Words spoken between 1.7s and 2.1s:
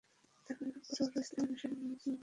মেনে